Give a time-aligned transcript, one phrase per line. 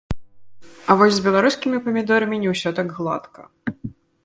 [0.93, 3.41] А вось з беларускімі памідорамі не ўсё так гладка.